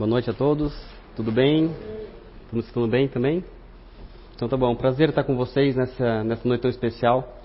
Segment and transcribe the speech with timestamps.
[0.00, 0.74] Boa noite a todos.
[1.14, 1.70] Tudo bem?
[2.50, 3.44] Todos estão bem também?
[4.34, 4.74] Então tá bom.
[4.74, 7.36] Prazer estar com vocês nessa, nessa noite tão especial.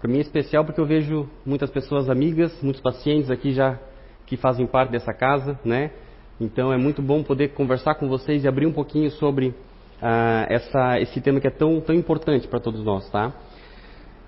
[0.00, 3.78] Para mim é especial porque eu vejo muitas pessoas amigas, muitos pacientes aqui já
[4.26, 5.92] que fazem parte dessa casa, né?
[6.40, 9.54] Então é muito bom poder conversar com vocês e abrir um pouquinho sobre
[10.02, 13.32] ah, essa, esse tema que é tão, tão importante para todos nós, tá?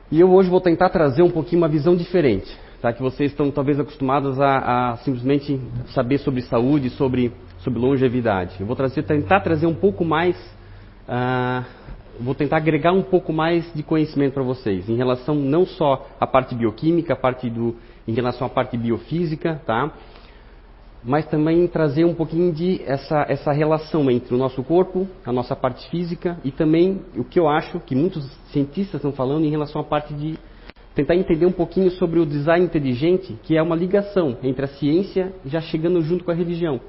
[0.08, 2.92] E eu hoje vou tentar trazer um pouquinho uma visão diferente, tá?
[2.92, 7.32] Que vocês estão talvez acostumados a, a simplesmente saber sobre saúde, sobre
[7.62, 8.56] sobre longevidade.
[8.60, 10.36] Eu vou trazer, tentar trazer um pouco mais,
[11.08, 11.64] uh,
[12.20, 16.26] vou tentar agregar um pouco mais de conhecimento para vocês em relação não só à
[16.26, 19.92] parte bioquímica, a parte do, em relação à parte biofísica, tá?
[21.04, 25.56] Mas também trazer um pouquinho de essa, essa relação entre o nosso corpo, a nossa
[25.56, 29.80] parte física e também o que eu acho que muitos cientistas estão falando em relação
[29.80, 30.38] à parte de
[30.94, 35.32] tentar entender um pouquinho sobre o design inteligente, que é uma ligação entre a ciência
[35.44, 36.80] já chegando junto com a religião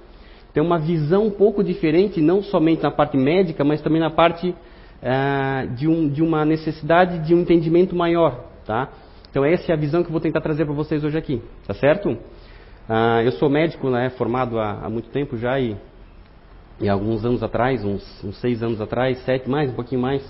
[0.54, 4.50] tem uma visão um pouco diferente, não somente na parte médica, mas também na parte
[4.50, 8.90] uh, de, um, de, uma necessidade de um entendimento maior, tá?
[9.32, 11.74] Então essa é a visão que eu vou tentar trazer para vocês hoje aqui, tá
[11.74, 12.10] certo?
[12.10, 15.76] Uh, eu sou médico, né, formado há, há muito tempo já e,
[16.80, 20.24] e alguns anos atrás, uns, uns, seis anos atrás, sete mais, um pouquinho mais,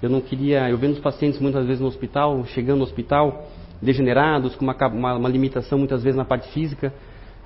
[0.00, 3.46] eu não queria, eu vendo os pacientes muitas vezes no hospital, chegando no hospital,
[3.82, 6.92] degenerados, com uma, uma, uma limitação muitas vezes na parte física,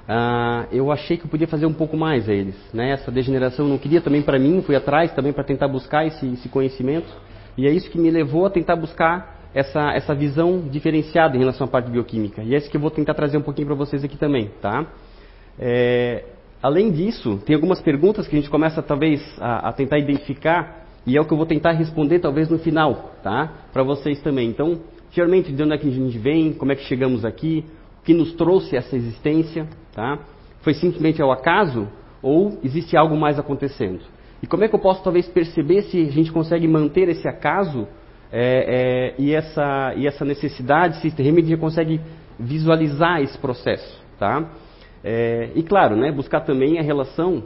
[0.09, 2.57] ah, eu achei que eu podia fazer um pouco mais a eles.
[2.73, 2.91] Né?
[2.91, 6.27] Essa degeneração eu não queria também para mim, fui atrás também para tentar buscar esse,
[6.27, 7.09] esse, conhecimento.
[7.57, 11.67] E é isso que me levou a tentar buscar essa, essa visão diferenciada em relação
[11.67, 12.43] à parte bioquímica.
[12.43, 14.51] E é isso que eu vou tentar trazer um pouquinho para vocês aqui também.
[14.61, 14.87] Tá?
[15.59, 16.25] É,
[16.63, 21.17] além disso, tem algumas perguntas que a gente começa talvez a, a, tentar identificar e
[21.17, 23.53] é o que eu vou tentar responder talvez no final, tá?
[23.73, 24.49] Para vocês também.
[24.49, 27.65] Então, geralmente de onde é que a gente vem, como é que chegamos aqui,
[28.01, 30.19] o que nos trouxe essa existência, Tá?
[30.63, 31.89] Foi simplesmente ao acaso
[32.23, 34.01] ou existe algo mais acontecendo?
[34.43, 37.87] E como é que eu posso talvez perceber se a gente consegue manter esse acaso
[38.33, 42.01] é, é, e, essa, e essa necessidade, se realmente consegue
[42.39, 44.03] visualizar esse processo?
[44.19, 44.51] Tá?
[45.05, 47.43] É, e claro, né, buscar também a relação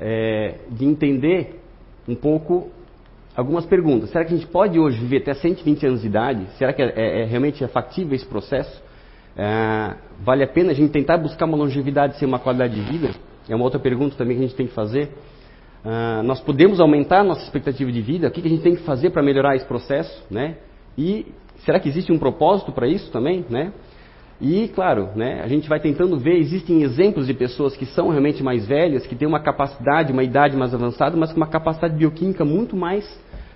[0.00, 1.60] é, de entender
[2.08, 2.70] um pouco
[3.36, 4.10] algumas perguntas.
[4.10, 6.46] Será que a gente pode hoje viver até 120 anos de idade?
[6.58, 8.82] Será que é, é, é realmente é factível esse processo?
[9.36, 13.10] É, vale a pena a gente tentar buscar uma longevidade sem uma qualidade de vida?
[13.48, 15.10] É uma outra pergunta também que a gente tem que fazer.
[15.84, 18.26] Uh, nós podemos aumentar a nossa expectativa de vida?
[18.26, 20.24] O que, que a gente tem que fazer para melhorar esse processo?
[20.30, 20.56] Né?
[20.98, 21.26] E
[21.64, 23.44] será que existe um propósito para isso também?
[23.48, 23.72] Né?
[24.40, 28.42] E, claro, né, a gente vai tentando ver, existem exemplos de pessoas que são realmente
[28.42, 32.44] mais velhas, que têm uma capacidade, uma idade mais avançada, mas com uma capacidade bioquímica
[32.44, 33.08] muito mais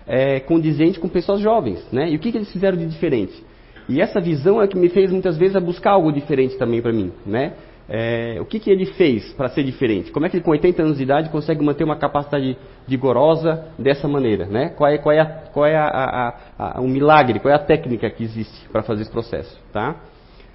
[0.07, 1.87] é, condizente com pessoas jovens.
[1.93, 2.11] Né?
[2.11, 3.45] E o que, que eles fizeram de diferente?
[3.91, 6.93] E essa visão é que me fez muitas vezes a buscar algo diferente também para
[6.93, 7.55] mim, né?
[7.89, 10.13] É, o que, que ele fez para ser diferente?
[10.13, 12.57] Como é que ele com 80 anos de idade consegue manter uma capacidade
[12.87, 14.47] vigorosa dessa maneira?
[14.47, 14.69] Né?
[14.69, 17.59] Qual é, qual é, a, qual é a, a, a, o milagre, qual é a
[17.59, 19.61] técnica que existe para fazer esse processo?
[19.73, 19.97] Tá?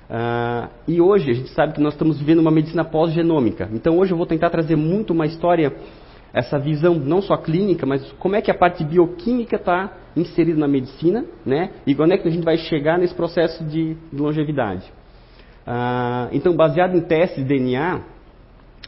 [0.09, 3.69] Ah, e hoje a gente sabe que nós estamos vivendo uma medicina pós-genômica.
[3.73, 5.73] Então hoje eu vou tentar trazer muito uma história
[6.35, 10.67] essa visão não só clínica, mas como é que a parte bioquímica está inserida na
[10.67, 11.71] medicina, né?
[11.87, 14.83] E quando é que a gente vai chegar nesse processo de, de longevidade.
[15.65, 18.01] Ah, então, baseado em testes de DNA,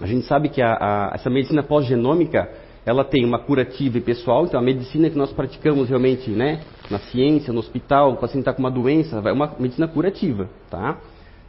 [0.02, 2.50] a gente sabe que a, a, essa medicina pós-genômica
[2.86, 7.00] ela tem uma curativa e pessoal, então a medicina que nós praticamos realmente, né, na
[7.00, 10.98] ciência, no hospital, o paciente está com uma doença, é uma medicina curativa, tá?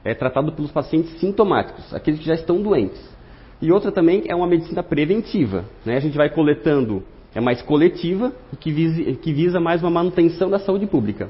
[0.05, 3.18] É tratado pelos pacientes sintomáticos, aqueles que já estão doentes.
[3.61, 5.65] E outra também é uma medicina preventiva.
[5.85, 5.97] Né?
[5.97, 7.03] A gente vai coletando,
[7.35, 11.29] é mais coletiva, que visa, que visa mais uma manutenção da saúde pública.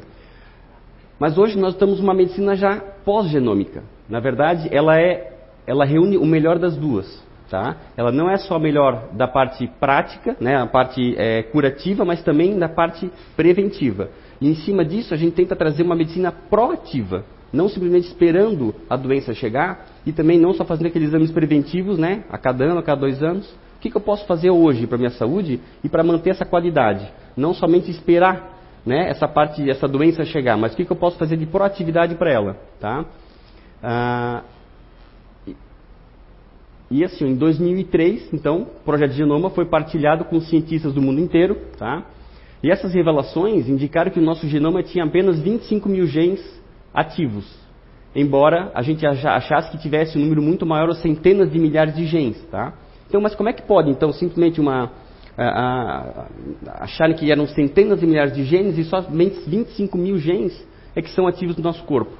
[1.19, 3.83] Mas hoje nós estamos numa medicina já pós-genômica.
[4.09, 5.33] Na verdade, ela, é,
[5.67, 7.27] ela reúne o melhor das duas.
[7.51, 7.77] Tá?
[7.97, 12.23] Ela não é só a melhor da parte prática, né, a parte é, curativa, mas
[12.23, 14.11] também da parte preventiva.
[14.39, 18.97] E em cima disso, a gente tenta trazer uma medicina proativa, não simplesmente esperando a
[18.97, 22.83] doença chegar e também não só fazendo aqueles exames preventivos, né, a cada ano, a
[22.83, 23.47] cada dois anos.
[23.77, 27.07] O que, que eu posso fazer hoje para minha saúde e para manter essa qualidade?
[27.37, 31.19] Não somente esperar, né, essa parte, essa doença chegar, mas o que, que eu posso
[31.19, 33.05] fazer de proatividade para ela, tá?
[33.83, 34.45] Ah,
[36.91, 41.55] e assim, em 2003, então, o projeto Genoma foi partilhado com cientistas do mundo inteiro,
[41.77, 42.03] tá?
[42.63, 46.41] E essas revelações indicaram que o nosso genoma tinha apenas 25 mil genes
[46.95, 47.45] ativos,
[48.15, 52.07] embora a gente achasse que tivesse um número muito maior, ou centenas de milhares de
[52.07, 52.75] genes, tá?
[53.09, 54.91] Então, mas como é que pode, então, simplesmente uma
[56.81, 60.67] acharem que eram centenas de milhares de genes e somente 25 mil genes
[60.97, 62.11] é que são ativos no nosso corpo?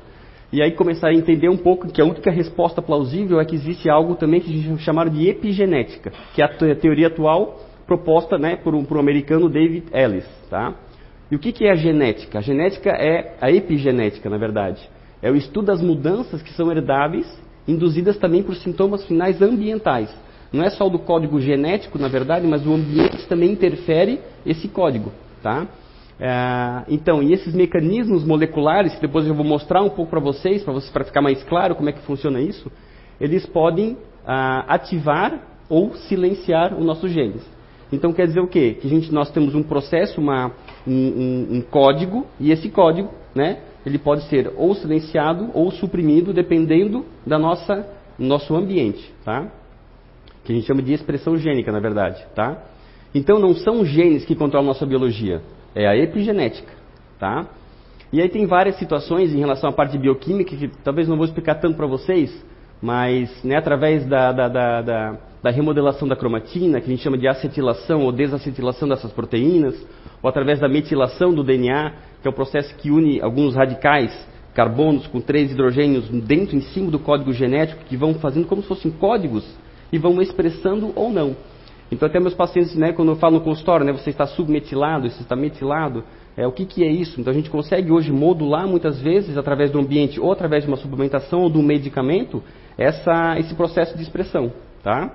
[0.53, 3.91] E aí começar a entender um pouco que a única resposta plausível é que existe
[3.91, 8.57] algo também que a gente chama de epigenética, que é a teoria atual proposta né,
[8.57, 10.27] por, um, por um americano David Ellis.
[10.49, 10.75] Tá?
[11.31, 12.39] E o que, que é a genética?
[12.39, 14.81] A genética é a epigenética, na verdade.
[15.23, 17.27] É o estudo das mudanças que são herdáveis,
[17.67, 20.15] induzidas também por sintomas finais ambientais.
[20.53, 24.69] Não é só o do código genético, na verdade, mas o ambiente também interfere esse
[24.69, 25.13] código.
[25.43, 25.67] Tá?
[26.19, 30.63] É, então, e esses mecanismos moleculares, que depois eu vou mostrar um pouco para vocês,
[30.65, 32.71] para vocês, ficar mais claro como é que funciona isso,
[33.21, 37.43] eles podem ah, ativar ou silenciar os nossos genes.
[37.93, 38.77] Então quer dizer o quê?
[38.81, 40.53] Que a gente, nós temos um processo, uma,
[40.87, 46.33] um, um, um código, e esse código, né, ele pode ser ou silenciado ou suprimido,
[46.33, 47.87] dependendo da nossa
[48.19, 49.47] nosso ambiente, tá?
[50.45, 52.61] Que a gente chama de expressão gênica, na verdade, tá?
[53.15, 55.41] Então não são genes que controlam nossa biologia,
[55.75, 56.73] é a epigenética,
[57.19, 57.47] tá?
[58.13, 61.27] E aí tem várias situações em relação à parte de bioquímica que talvez não vou
[61.27, 62.45] explicar tanto para vocês,
[62.81, 67.19] mas né, através da, da, da, da, da remodelação da cromatina, que a gente chama
[67.19, 69.75] de acetilação ou desacetilação dessas proteínas,
[70.23, 74.13] ou através da metilação do DNA, que é o processo que une alguns radicais
[74.55, 78.67] carbonos com três hidrogênios dentro em cima do código genético, que vão fazendo como se
[78.67, 79.49] fossem códigos
[79.93, 81.37] e vão expressando ou não.
[81.93, 85.23] Então, até meus pacientes, né, quando eu falo no consultório, né, você está submetilado, você
[85.23, 86.03] está metilado,
[86.37, 87.21] é, o que, que é isso?
[87.21, 90.77] Então, a gente consegue hoje modular muitas vezes, através do ambiente ou através de uma
[90.77, 92.43] suplementação ou de um medicamento,
[92.77, 94.53] essa, esse processo de expressão.
[94.83, 95.11] Tá?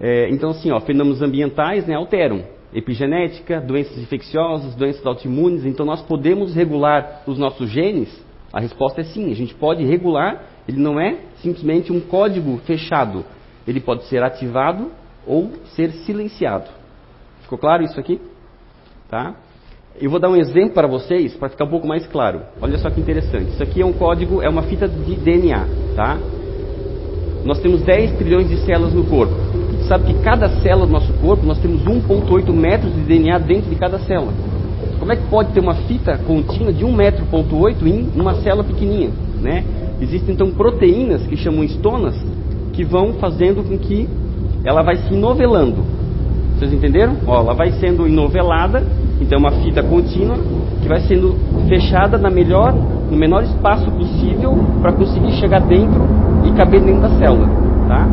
[0.00, 2.42] É, então, assim, ó, fenômenos ambientais né, alteram.
[2.72, 5.64] Epigenética, doenças infecciosas, doenças autoimunes.
[5.64, 8.08] Então, nós podemos regular os nossos genes?
[8.52, 10.44] A resposta é sim, a gente pode regular.
[10.66, 13.24] Ele não é simplesmente um código fechado
[13.66, 14.90] ele pode ser ativado
[15.26, 16.68] ou ser silenciado.
[17.42, 18.20] Ficou claro isso aqui?
[19.08, 19.34] Tá?
[20.00, 22.42] Eu vou dar um exemplo para vocês para ficar um pouco mais claro.
[22.60, 23.50] Olha só que interessante.
[23.50, 26.18] Isso aqui é um código, é uma fita de DNA, tá?
[27.44, 29.49] Nós temos 10 trilhões de células no corpo.
[29.90, 33.74] Sabe que cada célula do nosso corpo, nós temos 1,8 metros de DNA dentro de
[33.74, 34.32] cada célula.
[35.00, 37.24] Como é que pode ter uma fita contínua de 1,8 metro
[37.88, 39.10] em uma célula pequenininha,
[39.40, 39.64] né?
[40.00, 42.14] Existem então proteínas que chamam estonas
[42.72, 44.08] que vão fazendo com que
[44.64, 45.78] ela vai se novelando.
[46.56, 47.16] Vocês entenderam?
[47.26, 48.86] Ó, ela vai sendo enovelada,
[49.20, 50.38] então é uma fita contínua
[50.80, 51.34] que vai sendo
[51.68, 52.72] fechada na melhor,
[53.10, 56.00] no menor espaço possível para conseguir chegar dentro
[56.46, 57.48] e caber dentro da célula,
[57.88, 58.08] tá?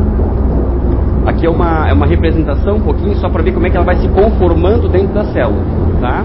[1.28, 3.84] Aqui é uma, é uma representação um pouquinho só para ver como é que ela
[3.84, 5.62] vai se conformando dentro da célula,
[6.00, 6.24] tá?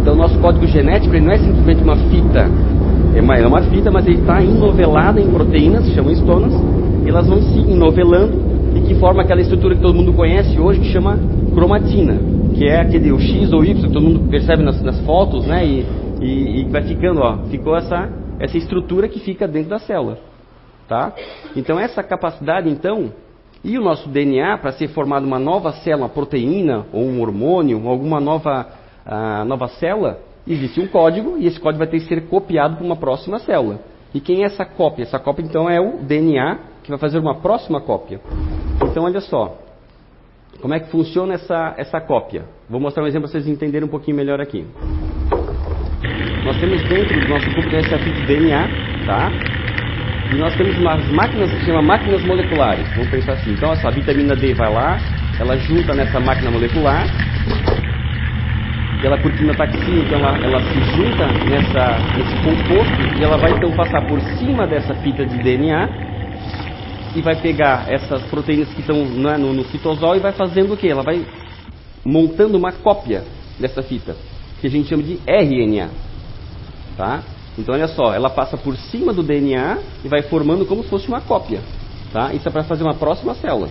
[0.00, 2.48] Então nosso código genético ele não é simplesmente uma fita
[3.14, 6.52] é uma, é uma fita, mas ele está enovelado em proteínas, se chamam estonas,
[7.04, 8.38] e elas vão se enovelando
[8.76, 11.18] e que forma aquela estrutura que todo mundo conhece hoje, que chama
[11.54, 12.18] cromatina,
[12.54, 15.66] que é aquele o X ou Y que todo mundo percebe nas, nas fotos, né?
[15.66, 15.86] E,
[16.20, 18.08] e, e, vai ficando, ó, ficou essa,
[18.38, 20.18] essa estrutura que fica dentro da célula,
[20.88, 21.12] tá?
[21.54, 23.12] Então essa capacidade, então,
[23.62, 27.86] e o nosso DNA para ser formado uma nova célula, uma proteína ou um hormônio,
[27.88, 28.66] alguma nova,
[29.06, 32.84] uh, nova célula, existe um código e esse código vai ter que ser copiado para
[32.84, 33.80] uma próxima célula.
[34.14, 35.02] E quem é essa cópia?
[35.02, 38.20] Essa cópia então é o DNA que vai fazer uma próxima cópia.
[38.82, 39.58] Então olha só,
[40.62, 42.44] como é que funciona essa, essa cópia?
[42.68, 44.66] Vou mostrar um exemplo para vocês entenderem um pouquinho melhor aqui.
[46.44, 48.68] Nós temos dentro do nosso corpo essa fita de DNA,
[49.04, 49.30] tá?
[50.30, 52.86] E nós temos umas máquinas que se chamam máquinas moleculares.
[52.94, 53.52] Vamos pensar assim.
[53.52, 54.98] Então essa vitamina D vai lá,
[55.38, 57.06] ela junta nessa máquina molecular
[59.00, 63.70] pela cortina taxia, então ela, ela se junta nessa, nesse composto e ela vai então
[63.72, 65.88] passar por cima dessa fita de DNA
[67.14, 70.76] e vai pegar essas proteínas que estão né, no, no citosol e vai fazendo o
[70.76, 70.88] que?
[70.88, 71.24] Ela vai
[72.04, 73.24] montando uma cópia
[73.58, 74.16] dessa fita,
[74.60, 75.90] que a gente chama de RNA.
[76.96, 77.22] Tá?
[77.58, 81.08] Então olha só, ela passa por cima do DNA e vai formando como se fosse
[81.08, 81.60] uma cópia.
[82.12, 82.32] Tá?
[82.32, 83.68] Isso é para fazer uma próxima célula.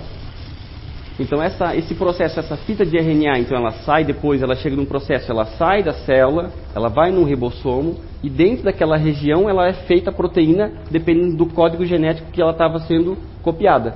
[1.20, 4.86] Então essa, esse processo, essa fita de RNA, então ela sai depois, ela chega num
[4.86, 9.74] processo, ela sai da célula, ela vai num ribossomo e dentro daquela região ela é
[9.74, 13.96] feita a proteína dependendo do código genético que ela estava sendo copiada.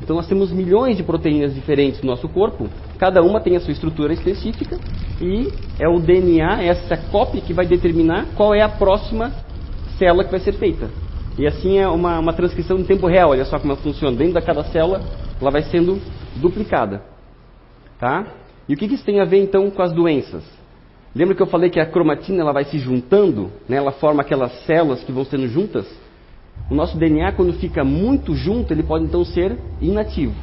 [0.00, 2.68] Então nós temos milhões de proteínas diferentes no nosso corpo,
[3.02, 4.78] cada uma tem a sua estrutura específica
[5.20, 9.32] e é o DNA, essa cópia que vai determinar qual é a próxima
[9.98, 10.88] célula que vai ser feita.
[11.36, 14.16] E assim é uma, uma transcrição em tempo real, olha só como ela funciona.
[14.16, 15.02] Dentro de cada célula,
[15.40, 16.00] ela vai sendo
[16.36, 17.02] duplicada.
[17.98, 18.24] Tá?
[18.68, 20.44] E o que, isso tem a ver então com as doenças?
[21.12, 23.78] Lembra que eu falei que a cromatina ela vai se juntando, né?
[23.78, 25.92] ela forma aquelas células que vão sendo juntas?
[26.70, 30.36] O nosso DNA, quando fica muito junto, ele pode então ser inativo.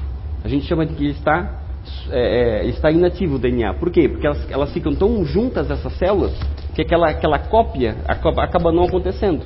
[0.44, 1.69] A gente chama de que ele está,
[2.12, 3.74] é, é, está inativo o DNA.
[3.76, 4.08] Por quê?
[4.08, 6.34] Porque elas, elas ficam tão juntas, essas células,
[6.74, 9.46] que que aquela, aquela cópia acaba, acaba não acontecendo.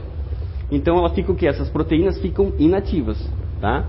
[0.71, 1.47] Então ela fica o que?
[1.47, 3.17] Essas proteínas ficam inativas,
[3.59, 3.85] tá?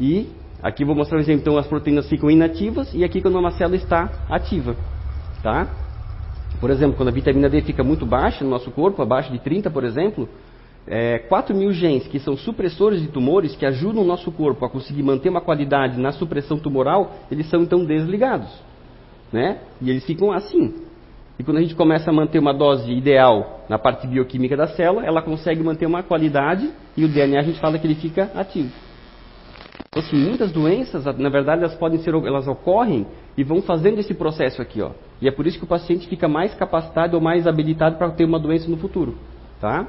[0.00, 0.28] E
[0.62, 1.42] aqui vou mostrar um exemplo.
[1.42, 4.76] Então as proteínas ficam inativas e aqui quando uma célula está ativa,
[5.42, 5.68] tá?
[6.60, 9.70] Por exemplo, quando a vitamina D fica muito baixa no nosso corpo, abaixo de 30,
[9.70, 10.28] por exemplo,
[10.86, 14.70] é, 4 mil genes que são supressores de tumores, que ajudam o nosso corpo a
[14.70, 18.48] conseguir manter uma qualidade na supressão tumoral, eles são então desligados.
[19.32, 19.58] Né?
[19.80, 20.74] E eles ficam assim.
[21.38, 25.04] E quando a gente começa a manter uma dose ideal na parte bioquímica da célula,
[25.04, 28.70] ela consegue manter uma qualidade e o DNA a gente fala que ele fica ativo.
[29.88, 34.14] Então, assim, muitas doenças, na verdade, elas podem ser, elas ocorrem e vão fazendo esse
[34.14, 34.90] processo aqui, ó.
[35.20, 38.24] E é por isso que o paciente fica mais capacitado ou mais habilitado para ter
[38.24, 39.16] uma doença no futuro,
[39.60, 39.86] tá?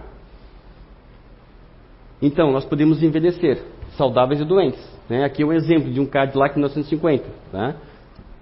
[2.24, 3.62] Então, nós podemos envelhecer,
[3.98, 4.82] saudáveis e doentes.
[5.10, 5.25] Né?
[5.25, 7.75] Aqui é um exemplo de um Cadillac 1950, tá?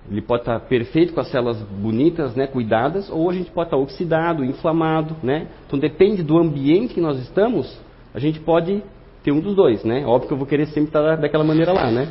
[0.09, 3.77] Ele pode estar perfeito com as células bonitas, né, cuidadas, ou a gente pode estar
[3.77, 5.47] oxidado, inflamado, né?
[5.65, 7.79] Então depende do ambiente que nós estamos,
[8.13, 8.83] a gente pode
[9.23, 10.05] ter um dos dois, né?
[10.05, 12.07] Óbvio que eu vou querer sempre estar daquela maneira lá, né?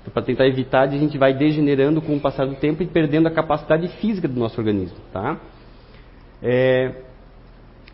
[0.00, 3.26] Então, para tentar evitar, a gente vai degenerando com o passar do tempo e perdendo
[3.26, 5.38] a capacidade física do nosso organismo, tá?
[6.42, 7.09] É...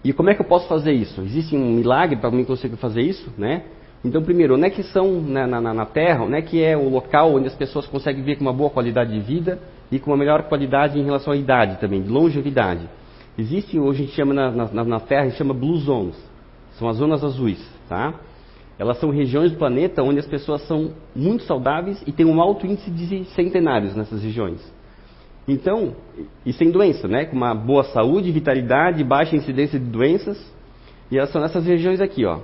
[0.04, 1.20] E como é que eu posso fazer isso?
[1.22, 3.64] Existe um milagre para mim conseguir fazer isso, né?
[4.04, 6.88] Então, primeiro, onde é que são na, na, na, Terra, onde é que é o
[6.88, 9.58] local onde as pessoas conseguem viver com uma boa qualidade de vida
[9.90, 12.88] e com uma melhor qualidade em relação à idade também, de longevidade.
[13.36, 16.16] Existe, hoje a gente chama na, na, na Terra, a gente chama Blue Zones,
[16.78, 18.14] são as zonas azuis, tá?
[18.78, 22.66] Elas são regiões do planeta onde as pessoas são muito saudáveis e têm um alto
[22.66, 24.60] índice de centenários nessas regiões.
[25.48, 25.94] Então,
[26.44, 27.24] e sem doença, né?
[27.24, 30.54] Com uma boa saúde, vitalidade, baixa incidência de doenças.
[31.10, 32.40] E elas são nessas regiões aqui, ó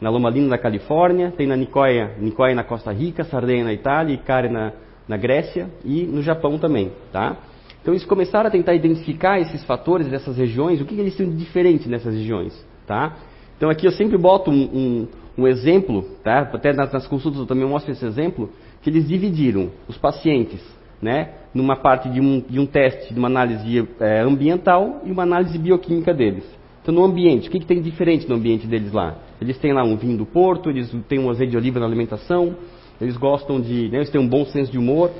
[0.00, 4.14] na Loma Linda, na Califórnia, tem na Nicoya, Nicoya na Costa Rica, Sardenha na Itália,
[4.14, 4.72] Icare na,
[5.08, 7.38] na Grécia e no Japão também, tá?
[7.80, 11.30] Então eles começaram a tentar identificar esses fatores dessas regiões, o que, que eles têm
[11.30, 12.52] de diferente nessas regiões,
[12.86, 13.16] tá?
[13.56, 15.08] Então aqui eu sempre boto um, um,
[15.38, 16.40] um exemplo, tá?
[16.40, 18.50] Até nas, nas, consultas eu também mostro esse exemplo,
[18.82, 20.60] que eles dividiram os pacientes,
[21.04, 21.28] né?
[21.52, 25.58] Numa parte de um, de um teste, de uma análise é, ambiental e uma análise
[25.58, 26.44] bioquímica deles.
[26.82, 29.16] Então, no ambiente, o que, que tem diferente no ambiente deles lá?
[29.40, 32.56] Eles têm lá um vinho do Porto, eles têm um azeite de oliva na alimentação,
[32.98, 33.88] eles gostam de.
[33.90, 35.10] Né, eles têm um bom senso de humor.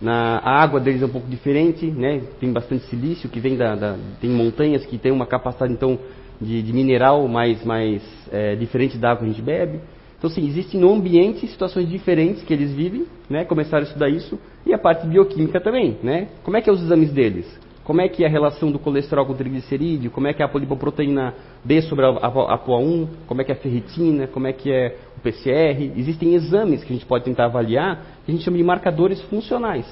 [0.00, 2.22] Na, a água deles é um pouco diferente, né?
[2.40, 5.96] tem bastante silício que vem da, da tem montanhas que tem uma capacidade então
[6.40, 9.78] de, de mineral mais, mais é, diferente da água que a gente bebe.
[10.18, 13.44] Então, sim, existem no ambiente situações diferentes que eles vivem, né?
[13.44, 14.38] Começaram a estudar isso.
[14.64, 16.28] E a parte bioquímica também, né?
[16.42, 17.46] Como é que é os exames deles?
[17.84, 20.44] como é que é a relação do colesterol com o triglicerídeo, como é que é
[20.44, 24.46] a polipoproteína B sobre a, a, a POA1, como é que é a ferritina, como
[24.46, 25.92] é que é o PCR.
[25.96, 29.86] Existem exames que a gente pode tentar avaliar, que a gente chama de marcadores funcionais.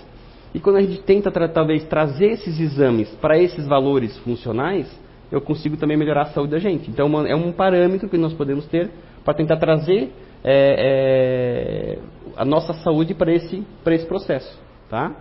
[0.54, 4.86] E quando a gente tenta talvez trazer esses exames para esses valores funcionais,
[5.30, 6.90] eu consigo também melhorar a saúde da gente.
[6.90, 8.90] Então é um parâmetro que nós podemos ter
[9.24, 10.12] para tentar trazer
[10.42, 11.99] é, é,
[12.37, 14.59] a nossa saúde para esse, esse processo.
[14.88, 15.14] Tá?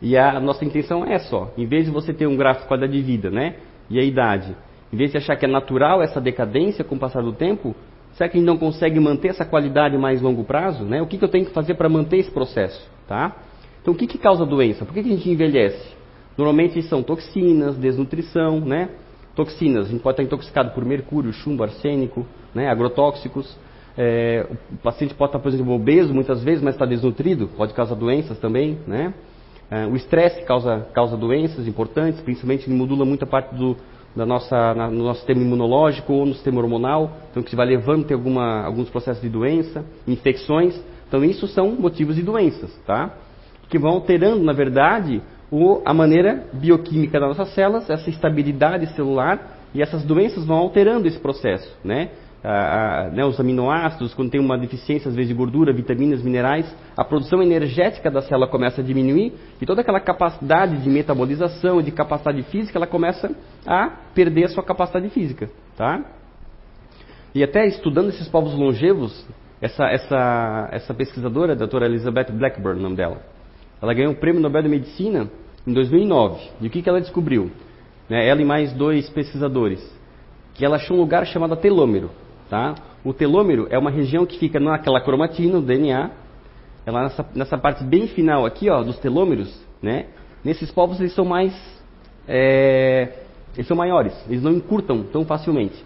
[0.00, 2.92] E a nossa intenção é só, em vez de você ter um gráfico de qualidade
[2.92, 3.56] de vida, né?
[3.88, 4.54] E a idade,
[4.92, 7.74] em vez de achar que é natural essa decadência com o passar do tempo,
[8.12, 11.00] será que a gente não consegue manter essa qualidade mais longo prazo, né?
[11.00, 13.36] O que, que eu tenho que fazer para manter esse processo, tá?
[13.80, 14.84] Então, o que, que causa doença?
[14.84, 15.94] Por que, que a gente envelhece?
[16.36, 18.90] Normalmente são toxinas, desnutrição, né?
[19.34, 22.68] Toxinas, a gente pode estar intoxicado por mercúrio, chumbo, arsênico, né?
[22.68, 23.56] agrotóxicos.
[23.98, 27.94] É, o paciente pode estar, por exemplo, obeso muitas vezes, mas está desnutrido, pode causar
[27.94, 29.14] doenças também, né?
[29.70, 33.76] Uh, o estresse causa, causa doenças importantes, principalmente modula muita parte do,
[34.14, 38.04] da nossa, na, no nosso sistema imunológico ou no sistema hormonal, então que vai levando
[38.04, 40.80] ter alguma, alguns processos de doença, infecções.
[41.08, 43.14] Então isso são motivos de doenças, tá?
[43.68, 49.56] Que vão alterando, na verdade, o, a maneira bioquímica das nossas células, essa estabilidade celular,
[49.74, 52.10] e essas doenças vão alterando esse processo, né?
[52.48, 57.04] A, né, os aminoácidos, quando tem uma deficiência, às vezes, de gordura, vitaminas, minerais, a
[57.04, 62.42] produção energética da célula começa a diminuir e toda aquela capacidade de metabolização de capacidade
[62.44, 63.34] física, ela começa
[63.66, 66.04] a perder a sua capacidade física, tá?
[67.34, 69.26] E até estudando esses povos longevos,
[69.60, 73.22] essa, essa, essa pesquisadora, a doutora Elizabeth Blackburn, o nome dela,
[73.82, 75.28] ela ganhou o Prêmio Nobel de Medicina
[75.66, 76.48] em 2009.
[76.60, 77.50] E o que, que ela descobriu?
[78.08, 79.84] Né, ela e mais dois pesquisadores,
[80.54, 82.10] que ela achou um lugar chamado telômero.
[82.48, 82.74] Tá?
[83.04, 86.10] O telômero é uma região que fica naquela cromatina, no DNA,
[86.84, 90.06] ela nessa, nessa parte bem final aqui, ó, dos telômeros, né?
[90.44, 91.52] Nesses povos eles são mais,
[92.28, 93.24] é,
[93.54, 95.84] eles são maiores, eles não encurtam tão facilmente.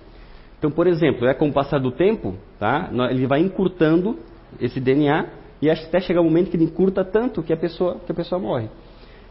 [0.58, 2.90] Então, por exemplo, é com o passar do tempo, tá?
[3.10, 4.18] Ele vai encurtando
[4.60, 5.26] esse DNA
[5.62, 8.38] e até chegar um momento que ele encurta tanto que a pessoa, que a pessoa
[8.38, 8.68] morre.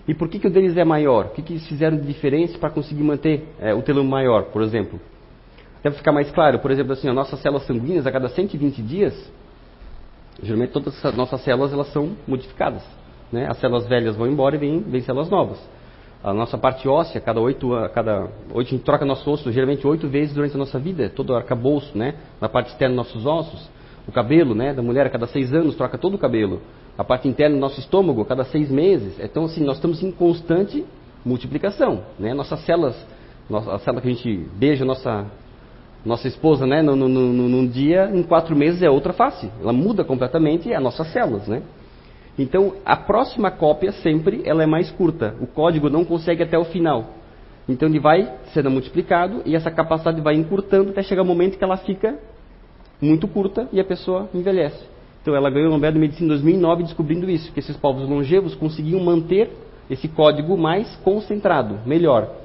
[0.07, 1.27] E por que, que o deles é maior?
[1.27, 4.63] O que, que eles fizeram de diferença para conseguir manter é, o telômero maior, por
[4.63, 4.99] exemplo?
[5.83, 9.31] Deve ficar mais claro, por exemplo, assim, as nossas células sanguíneas, a cada 120 dias,
[10.43, 12.83] geralmente todas as nossas células elas são modificadas.
[13.31, 13.47] Né?
[13.49, 15.59] As células velhas vão embora e vêm, vêm células novas.
[16.21, 20.07] A nossa parte óssea, cada oito, cada oito a gente troca nosso osso geralmente oito
[20.09, 22.15] vezes durante a nossa vida, todo o arcabouço, né?
[22.41, 23.69] Na parte externa nossos ossos.
[24.05, 24.73] O cabelo, né?
[24.73, 26.61] Da mulher a cada seis anos troca todo o cabelo.
[26.97, 29.17] A parte interna do nosso estômago a cada seis meses.
[29.17, 30.83] Então assim, nós estamos em constante
[31.23, 32.33] multiplicação, né?
[32.33, 32.97] Nossas células,
[33.49, 35.25] nossa, a célula que a gente beija, nossa
[36.05, 36.81] nossa esposa, né?
[36.81, 39.49] No, num dia, em quatro meses é outra face.
[39.61, 41.61] Ela muda completamente as nossas células, né?
[42.37, 45.35] Então, a próxima cópia sempre ela é mais curta.
[45.41, 47.15] O código não consegue até o final.
[47.67, 51.57] Então, ele vai sendo multiplicado e essa capacidade vai encurtando até chegar o um momento
[51.57, 52.17] que ela fica
[53.01, 54.83] muito curta e a pessoa envelhece.
[55.21, 58.55] Então, ela ganhou o Nobel de Medicina em 2009 descobrindo isso, que esses povos longevos
[58.55, 59.51] conseguiam manter
[59.89, 62.38] esse código mais concentrado, melhor.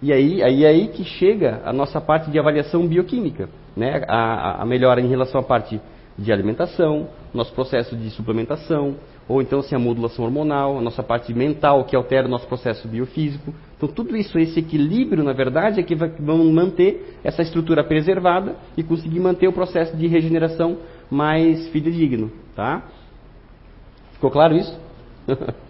[0.00, 4.04] E aí, aí, aí que chega a nossa parte de avaliação bioquímica, né?
[4.06, 5.80] a, a melhora em relação à parte
[6.16, 8.96] de alimentação, nosso processo de suplementação,
[9.28, 12.86] ou então assim, a modulação hormonal, a nossa parte mental que altera o nosso processo
[12.88, 13.52] biofísico.
[13.76, 18.82] Então tudo isso, esse equilíbrio, na verdade, é que vai manter essa estrutura preservada e
[18.82, 20.78] conseguir manter o processo de regeneração
[21.10, 22.82] mais fidedigno, tá?
[24.12, 24.78] Ficou claro isso?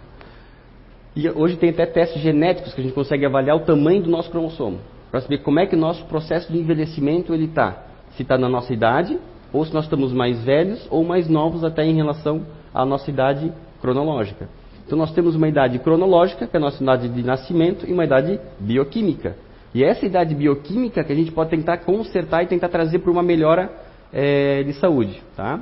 [1.19, 4.31] e hoje tem até testes genéticos que a gente consegue avaliar o tamanho do nosso
[4.31, 4.79] cromossomo,
[5.11, 7.83] para saber como é que o nosso processo de envelhecimento ele está.
[8.11, 9.19] Se está na nossa idade,
[9.51, 13.51] ou se nós estamos mais velhos ou mais novos até em relação à nossa idade
[13.81, 14.47] cronológica.
[14.85, 18.05] Então nós temos uma idade cronológica, que é a nossa idade de nascimento, e uma
[18.05, 19.35] idade bioquímica.
[19.73, 23.11] E é essa idade bioquímica que a gente pode tentar consertar e tentar trazer para
[23.11, 23.69] uma melhora
[24.13, 25.21] é, de saúde.
[25.35, 25.59] Tá?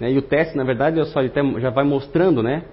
[0.00, 2.64] E o teste, na verdade, olha só, ele já vai mostrando, né?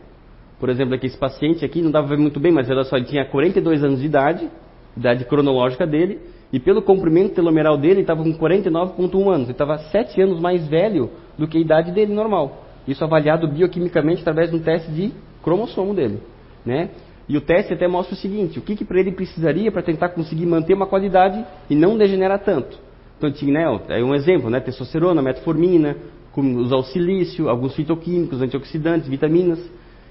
[0.60, 3.06] Por exemplo, aqui esse paciente aqui, não dava ver muito bem, mas olha só, ele
[3.06, 4.50] tinha 42 anos de idade,
[4.96, 6.20] idade cronológica dele,
[6.52, 9.44] e pelo comprimento telomeral dele, ele estava com 49,1 anos.
[9.44, 12.64] Ele estava 7 anos mais velho do que a idade dele normal.
[12.88, 15.12] Isso avaliado bioquimicamente através de um teste de
[15.44, 16.20] cromossomo dele.
[16.66, 16.90] Né?
[17.28, 20.10] E o teste até mostra o seguinte: o que, que para ele precisaria para tentar
[20.10, 22.78] conseguir manter uma qualidade e não degenerar tanto.
[23.18, 25.98] Então, tinha, né, é um exemplo: né, testosterona, metformina,
[26.36, 29.60] usar o silício, alguns fitoquímicos, antioxidantes, vitaminas.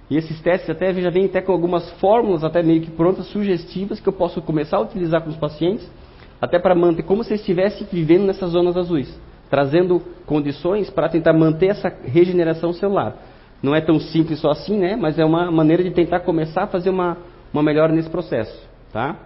[0.08, 3.98] E esses testes até já vêm até com algumas fórmulas até meio que prontas, sugestivas,
[3.98, 5.88] que eu posso começar a utilizar com os pacientes
[6.40, 9.18] até para manter como se estivesse vivendo nessas zonas azuis,
[9.50, 13.16] trazendo condições para tentar manter essa regeneração celular.
[13.62, 14.96] Não é tão simples só assim, né?
[14.96, 17.16] Mas é uma maneira de tentar começar a fazer uma,
[17.52, 19.16] uma melhora nesse processo, tá?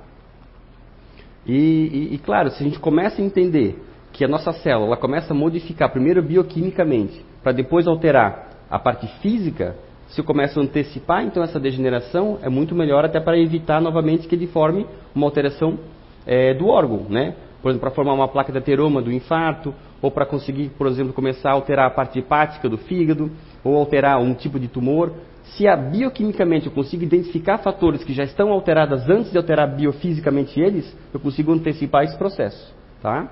[1.45, 5.33] E, e, e, claro, se a gente começa a entender que a nossa célula começa
[5.33, 9.77] a modificar primeiro bioquimicamente, para depois alterar a parte física,
[10.11, 14.27] se eu começo a antecipar então essa degeneração, é muito melhor até para evitar novamente
[14.27, 15.79] que ele forme uma alteração
[16.27, 17.35] é, do órgão, né?
[17.63, 21.13] Por exemplo, para formar uma placa de ateroma do infarto, ou para conseguir, por exemplo,
[21.13, 23.31] começar a alterar a parte hepática do fígado,
[23.63, 25.13] ou alterar um tipo de tumor.
[25.45, 30.61] Se a, bioquimicamente eu consigo identificar fatores que já estão alterados antes de alterar biofisicamente
[30.61, 33.29] eles, eu consigo antecipar esse processo, tá?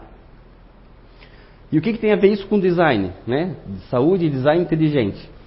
[1.73, 3.57] E o que, que tem a ver isso com design, né?
[3.91, 5.38] Saúde e design inteligente.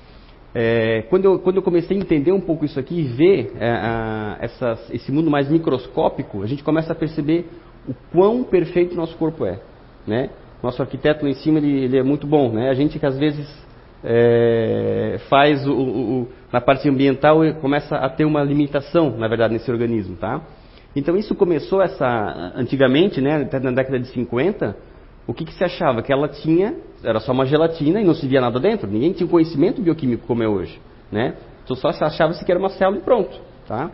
[0.53, 3.69] É, quando, eu, quando eu comecei a entender um pouco isso aqui e ver é,
[3.69, 7.45] a, essas, esse mundo mais microscópico, a gente começa a perceber
[7.87, 9.59] o quão perfeito nosso corpo é.
[10.05, 10.29] Né?
[10.61, 12.51] Nosso arquiteto lá em cima ele, ele é muito bom.
[12.51, 12.69] Né?
[12.69, 13.47] A gente que às vezes
[14.03, 19.53] é, faz o, o, o, na parte ambiental começa a ter uma limitação, na verdade,
[19.53, 20.17] nesse organismo.
[20.17, 20.41] Tá?
[20.95, 24.75] Então isso começou essa antigamente, né, até na década de 50,
[25.27, 26.01] o que, que se achava?
[26.01, 28.89] Que ela tinha, era só uma gelatina e não se via nada dentro.
[28.89, 30.79] Ninguém tinha conhecimento bioquímico como é hoje.
[31.11, 31.35] Né?
[31.63, 33.39] Então só se achava-se que era uma célula e pronto.
[33.67, 33.91] Tá?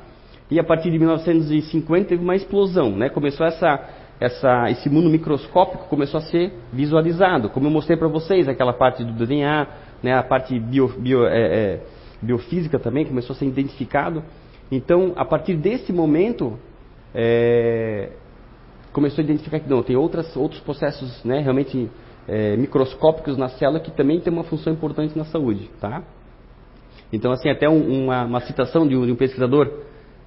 [0.49, 2.91] E a partir de 1950 teve uma explosão.
[2.91, 3.09] Né?
[3.09, 7.49] Começou essa, essa, esse mundo microscópico começou a ser visualizado.
[7.49, 9.67] Como eu mostrei para vocês, aquela parte do DNA,
[10.01, 10.13] né?
[10.13, 11.81] a parte bio, bio, é, é,
[12.21, 14.23] biofísica também começou a ser identificado.
[14.71, 16.57] Então, a partir desse momento,
[17.13, 18.11] é,
[18.97, 21.87] começou a identificar que não, tem outras, outros processos né, realmente
[22.27, 25.69] é, microscópicos na célula que também tem uma função importante na saúde.
[25.79, 26.01] Tá?
[27.13, 29.71] Então, assim, até um, uma, uma, citação de um, de um pesquisador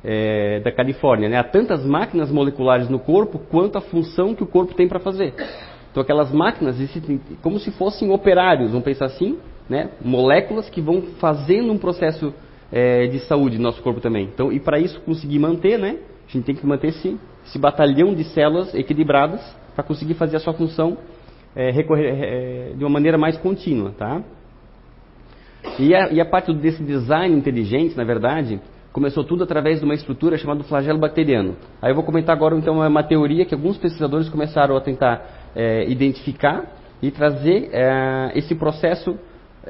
[0.04, 1.36] é, da Califórnia, né?
[1.36, 5.34] há tantas máquinas moleculares no corpo quanto a função que o corpo tem para fazer.
[5.90, 9.36] Então, aquelas máquinas existem como se fossem operários, vamos pensar assim,
[9.68, 9.90] né?
[10.00, 12.32] moléculas que vão fazendo um processo
[12.70, 14.30] é, de saúde no nosso corpo também.
[14.32, 15.98] Então, e para isso conseguir manter, né?
[16.30, 19.40] A gente tem que manter esse esse batalhão de células equilibradas
[19.74, 20.96] para conseguir fazer a sua função
[21.54, 24.22] é, recorrer, é, de uma maneira mais contínua, tá?
[25.78, 28.60] E a, e a parte desse design inteligente, na verdade,
[28.92, 31.56] começou tudo através de uma estrutura chamada flagelo bacteriano.
[31.82, 35.88] Aí eu vou comentar agora então uma teoria que alguns pesquisadores começaram a tentar é,
[35.88, 36.64] identificar
[37.02, 39.18] e trazer é, esse processo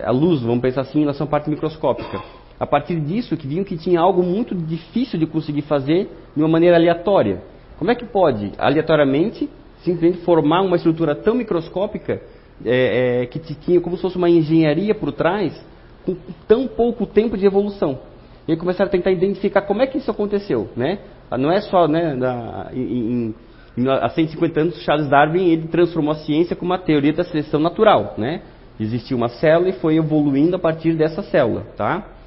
[0.02, 2.20] à luz, vamos pensar assim, na sua parte microscópica.
[2.60, 6.48] A partir disso, que viam que tinha algo muito difícil de conseguir fazer de uma
[6.48, 7.42] maneira aleatória.
[7.78, 12.20] Como é que pode, aleatoriamente, simplesmente formar uma estrutura tão microscópica
[12.62, 15.58] é, é, que tinha como se fosse uma engenharia por trás,
[16.04, 16.14] com
[16.46, 17.98] tão pouco tempo de evolução?
[18.46, 20.98] E aí começaram a tentar identificar como é que isso aconteceu, né?
[21.38, 23.34] Não é só, né, na, em,
[23.88, 28.16] há 150 anos, Charles Darwin ele transformou a ciência com uma teoria da seleção natural,
[28.18, 28.42] né?
[28.78, 32.19] Existia uma célula e foi evoluindo a partir dessa célula, tá?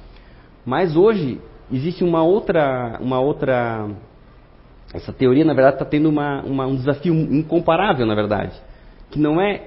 [0.64, 1.40] Mas hoje
[1.72, 3.88] existe uma outra, uma outra,
[4.92, 8.52] essa teoria na verdade está tendo uma, uma, um desafio incomparável, na verdade,
[9.10, 9.62] que não é,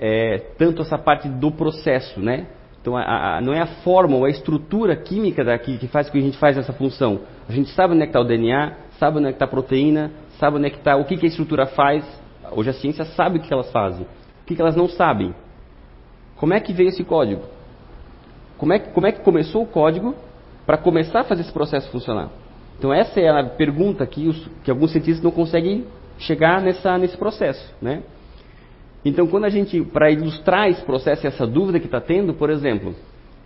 [0.00, 2.46] é tanto essa parte do processo, né?
[2.80, 6.16] Então, a, a, não é a forma ou a estrutura química daqui que faz que
[6.16, 7.20] a gente faz essa função.
[7.46, 9.48] A gente sabe onde é que está o DNA, sabe onde é que está a
[9.48, 12.04] proteína, sabe onde é que está, o que, que a estrutura faz.
[12.52, 14.06] Hoje a ciência sabe o que elas fazem.
[14.42, 15.34] O que, que elas não sabem?
[16.36, 17.42] Como é que veio esse código?
[18.56, 20.14] Como é como é que começou o código
[20.66, 22.30] para começar a fazer esse processo funcionar?
[22.78, 25.84] Então essa é a pergunta que, os, que alguns cientistas não conseguem
[26.18, 28.02] chegar nessa, nesse processo, né?
[29.04, 32.94] Então, quando a gente, para ilustrar esse processo, essa dúvida que está tendo, por exemplo,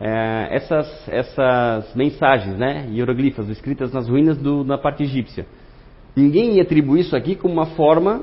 [0.00, 5.46] é, essas, essas mensagens, né, hieroglifas escritas nas ruínas do, na parte egípcia,
[6.16, 8.22] ninguém ia atribuir isso aqui como uma forma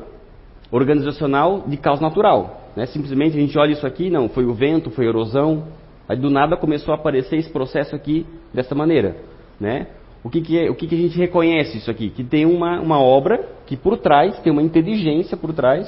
[0.70, 2.70] organizacional de caos natural.
[2.76, 2.86] Né?
[2.88, 5.68] Simplesmente a gente olha isso aqui, não, foi o vento, foi a erosão,
[6.08, 9.16] aí do nada começou a aparecer esse processo aqui dessa maneira.
[9.60, 9.88] Né?
[10.24, 12.10] O, que, que, é, o que, que a gente reconhece isso aqui?
[12.10, 15.88] Que tem uma, uma obra que por trás, tem uma inteligência por trás,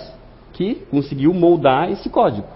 [0.54, 2.48] que conseguiu moldar esse código,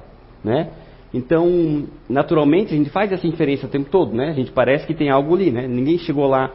[0.43, 0.69] né?
[1.13, 4.29] Então, naturalmente, a gente faz essa inferência o tempo todo, né?
[4.29, 5.67] A gente parece que tem algo ali, né?
[5.67, 6.51] Ninguém chegou lá,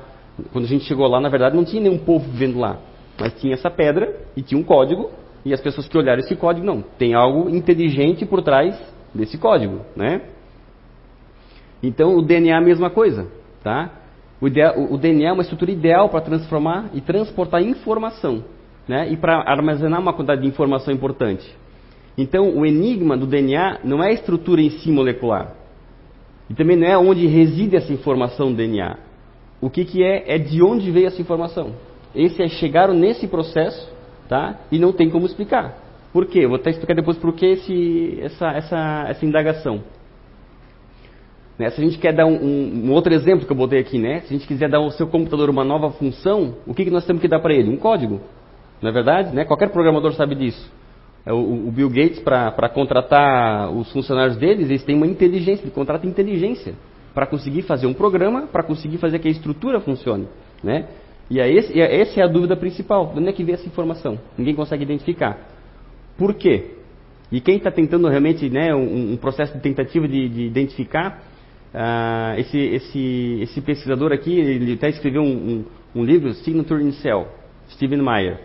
[0.53, 2.79] quando a gente chegou lá, na verdade, não tinha nenhum povo vivendo lá,
[3.19, 5.11] mas tinha essa pedra e tinha um código,
[5.45, 8.79] e as pessoas que olharam esse código, não, tem algo inteligente por trás
[9.15, 10.23] desse código, né?
[11.83, 13.27] Então, o DNA é a mesma coisa,
[13.62, 13.90] tá?
[14.40, 14.47] O,
[14.95, 18.45] o DNA é uma estrutura ideal para transformar e transportar informação
[18.88, 21.49] né, e para armazenar uma quantidade de informação importante.
[22.16, 25.55] Então, o enigma do DNA não é a estrutura em si molecular.
[26.51, 28.99] E também não é onde reside essa informação do DNA.
[29.61, 30.35] O que, que é?
[30.35, 31.73] É de onde veio essa informação.
[32.14, 33.90] Esse é chegaram nesse processo
[34.29, 34.59] tá?
[34.71, 35.79] e não tem como explicar.
[36.12, 36.47] Por quê?
[36.47, 39.83] Vou até explicar depois por que esse, essa, essa, essa indagação.
[41.62, 41.70] Né?
[41.70, 44.20] Se a gente quer dar um, um, um, outro exemplo que eu botei aqui, né?
[44.22, 47.07] se a gente quiser dar ao seu computador uma nova função, o que, que nós
[47.07, 47.70] temos que dar para ele?
[47.70, 48.20] Um código.
[48.81, 49.33] Não é verdade?
[49.33, 49.44] Né?
[49.44, 50.70] Qualquer programador sabe disso.
[51.25, 55.70] É o, o Bill Gates, para contratar os funcionários deles, eles têm uma inteligência, ele
[55.70, 56.75] contrata inteligência
[57.14, 60.27] para conseguir fazer um programa, para conseguir fazer que a estrutura funcione.
[60.64, 60.88] Né?
[61.31, 63.12] E é é, essa é a dúvida principal.
[63.12, 64.18] De onde é que vem essa informação?
[64.37, 65.38] Ninguém consegue identificar.
[66.18, 66.72] Por quê?
[67.31, 71.22] E quem está tentando realmente né, um, um, processo de tentativa de, de identificar,
[71.75, 76.93] uh, esse, esse, esse, pesquisador aqui, ele até escreveu um, um, um livro, Signature in
[76.93, 77.29] Cell,
[77.71, 78.41] Steven Meyer.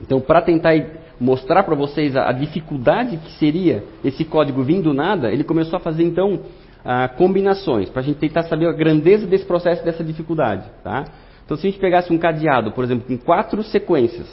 [0.00, 0.74] Então, para tentar
[1.20, 5.76] mostrar para vocês a, a, dificuldade que seria esse código vindo do nada, ele começou
[5.76, 6.40] a fazer então
[6.84, 10.64] ah, combinações, para a gente tentar saber a grandeza desse processo, dessa dificuldade.
[10.82, 11.04] Tá?
[11.44, 14.28] Então, se a gente pegasse um cadeado, por exemplo, com quatro sequências,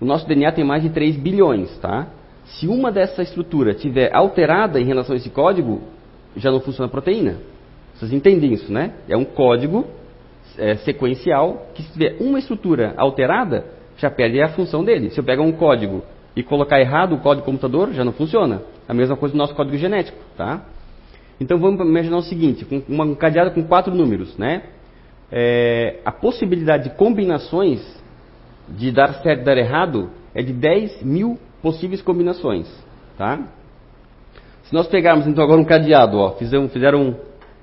[0.00, 1.76] o nosso DNA tem mais de 3 bilhões.
[1.78, 2.08] Tá?
[2.44, 5.80] Se uma dessa estrutura tiver alterada em relação a esse código,
[6.36, 7.36] já não funciona a proteína.
[7.94, 8.94] Vocês entendem isso, né?
[9.08, 9.86] É um código
[10.58, 13.64] é, sequencial que se tiver uma estrutura alterada,
[13.96, 15.10] já perde a função dele.
[15.10, 16.02] Se eu pegar um código
[16.34, 18.62] e colocar errado o código computador, já não funciona.
[18.88, 20.62] A mesma coisa do nosso código genético, tá?
[21.40, 24.62] Então vamos imaginar o seguinte, com uma, um cadeado com quatro números, né?
[25.30, 27.80] É, a possibilidade de combinações
[28.68, 32.68] de dar certo e dar errado é de 10 mil possíveis combinações,
[33.16, 33.40] tá?
[34.72, 37.14] Se nós pegarmos então agora um cadeado, ó, fizeram, fizeram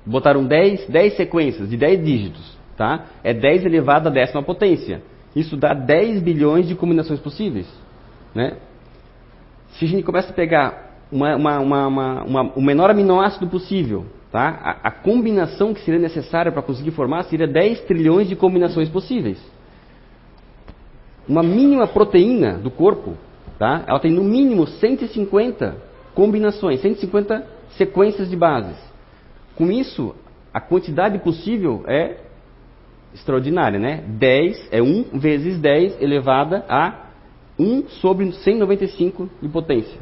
[0.06, 3.06] botaram 10, 10 sequências de 10 dígitos, tá?
[3.24, 5.02] É 10 elevado à décima potência.
[5.34, 7.66] Isso dá 10 bilhões de combinações possíveis.
[8.32, 8.58] Né?
[9.70, 14.60] Se a gente começa a pegar uma, uma, uma, o menor aminoácido possível, tá?
[14.62, 19.44] a, a combinação que seria necessária para conseguir formar seria 10 trilhões de combinações possíveis.
[21.28, 23.16] Uma mínima proteína do corpo,
[23.58, 23.82] tá?
[23.88, 27.46] ela tem no mínimo 150 combinações, 150
[27.76, 28.76] sequências de bases.
[29.54, 30.14] Com isso,
[30.52, 32.16] a quantidade possível é
[33.14, 34.04] extraordinária, né?
[34.06, 37.06] 10 é 1 vezes 10 elevada a
[37.58, 39.98] 1 sobre 195 de potência.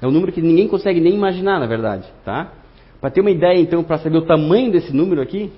[0.00, 2.52] É um número que ninguém consegue nem imaginar, na verdade, tá?
[3.00, 5.50] Para ter uma ideia, então, para saber o tamanho desse número aqui,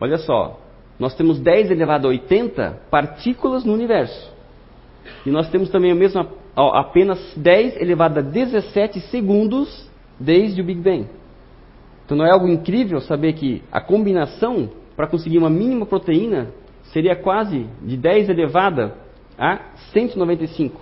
[0.00, 0.60] olha só.
[0.98, 4.32] nós temos 10 elevado a 80 partículas no universo.
[5.26, 10.80] E nós temos também a mesma, apenas 10 elevado a 17 segundos desde o Big
[10.80, 11.06] Bang.
[12.04, 16.48] Então não é algo incrível saber que a combinação para conseguir uma mínima proteína
[16.92, 18.94] seria quase de 10 elevada
[19.38, 19.60] a
[19.92, 20.80] 195.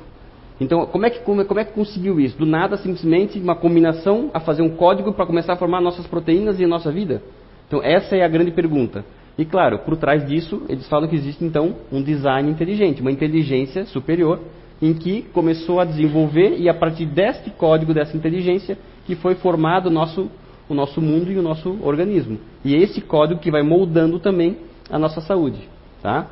[0.60, 2.38] Então, como é, que, como, como é que conseguiu isso?
[2.38, 6.60] Do nada, simplesmente uma combinação a fazer um código para começar a formar nossas proteínas
[6.60, 7.22] e a nossa vida?
[7.66, 9.04] Então, essa é a grande pergunta.
[9.36, 13.84] E claro, por trás disso, eles falam que existe então um design inteligente, uma inteligência
[13.86, 14.40] superior,
[14.80, 19.86] em que começou a desenvolver e a partir deste código, dessa inteligência, que foi formado
[19.86, 20.30] o nosso,
[20.68, 22.38] o nosso mundo e o nosso organismo.
[22.64, 24.58] E é esse código que vai moldando também
[24.90, 25.68] a nossa saúde.
[26.02, 26.26] Tá?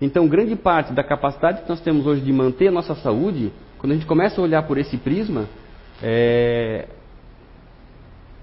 [0.00, 3.92] Então, grande parte da capacidade que nós temos hoje de manter a nossa saúde, quando
[3.92, 5.46] a gente começa a olhar por esse prisma,
[6.02, 6.88] é...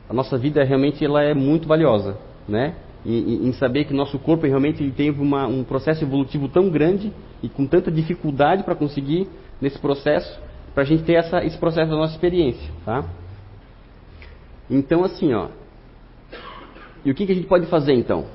[0.09, 2.17] a nossa vida realmente ela é muito valiosa,
[2.51, 2.75] né?
[3.03, 7.11] Em, em saber que nosso corpo realmente ele teve uma, um processo evolutivo tão grande
[7.41, 9.27] e com tanta dificuldade para conseguir
[9.59, 10.39] nesse processo,
[10.73, 13.03] para a gente ter essa, esse processo da nossa experiência, tá?
[14.69, 15.47] Então, assim, ó.
[17.03, 18.25] E o que, que a gente pode fazer então?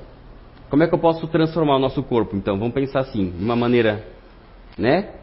[0.69, 2.35] Como é que eu posso transformar o nosso corpo?
[2.35, 4.05] Então, vamos pensar assim, de uma maneira,
[4.77, 5.13] né?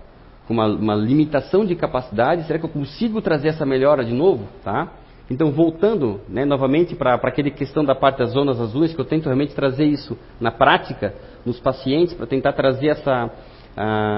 [0.49, 4.49] Com uma, uma limitação de capacidade, será que eu consigo trazer essa melhora de novo,
[4.63, 4.91] tá?
[5.31, 9.25] Então, voltando né, novamente para aquela questão da parte das zonas azuis, que eu tento
[9.25, 11.15] realmente trazer isso na prática,
[11.47, 13.31] nos pacientes, para tentar trazer essa,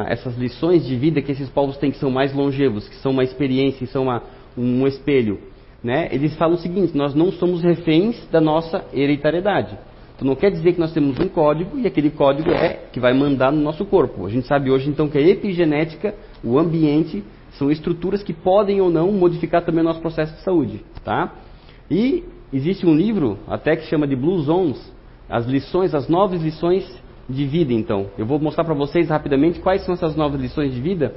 [0.09, 3.23] essas lições de vida que esses povos têm, que são mais longevos, que são uma
[3.23, 4.23] experiência, que são uma,
[4.59, 5.39] um espelho.
[5.83, 6.09] Né?
[6.11, 9.79] Eles falam o seguinte: nós não somos reféns da nossa hereditariedade.
[10.17, 13.13] Então não quer dizer que nós temos um código e aquele código é que vai
[13.13, 14.27] mandar no nosso corpo.
[14.27, 17.23] A gente sabe hoje então que a epigenética, o ambiente,
[17.59, 21.33] são estruturas que podem ou não modificar também o nosso processo de saúde, tá?
[21.91, 24.93] E existe um livro até que chama de Blue Zones,
[25.29, 26.85] as lições, as novas lições
[27.29, 28.07] de vida então.
[28.17, 31.15] Eu vou mostrar para vocês rapidamente quais são essas novas lições de vida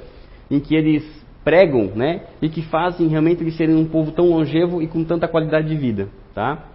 [0.50, 1.04] em que eles
[1.44, 2.22] pregam, né?
[2.42, 5.76] E que fazem realmente eles serem um povo tão longevo e com tanta qualidade de
[5.76, 6.66] vida, tá?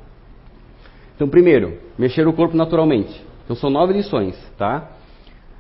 [1.16, 3.24] Então, primeiro, mexer o corpo naturalmente.
[3.44, 4.92] Então, são nove lições, tá?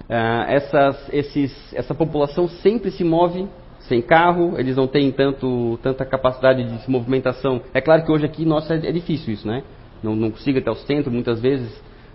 [0.09, 3.47] Ah, essas, esses, essa população sempre se move
[3.87, 7.61] sem carro, eles não têm tanto, tanta capacidade de movimentação.
[7.73, 9.63] É claro que hoje aqui, nossa, é, é difícil isso, né?
[10.03, 11.71] Não, não consigo até o centro, muitas vezes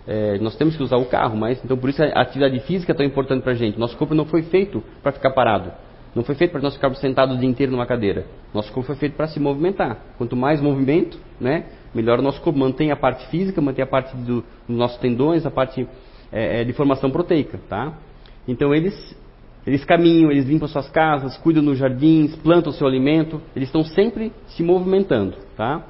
[0.07, 2.95] é, nós temos que usar o carro, mas então por isso a atividade física é
[2.95, 3.79] tão importante para a gente.
[3.79, 5.71] Nosso corpo não foi feito para ficar parado.
[6.13, 8.25] Não foi feito para nós ficarmos sentados o dia inteiro numa cadeira.
[8.53, 9.97] Nosso corpo foi feito para se movimentar.
[10.17, 12.59] Quanto mais movimento, né, melhor o nosso corpo.
[12.59, 15.87] Mantém a parte física, mantém a parte do, dos nossos tendões, a parte
[16.31, 17.59] é, é, de formação proteica.
[17.69, 17.93] Tá?
[18.45, 18.93] Então eles,
[19.65, 23.41] eles caminham, eles limpam suas casas, cuidam dos jardins, plantam o seu alimento.
[23.55, 25.35] Eles estão sempre se movimentando.
[25.55, 25.85] Tá?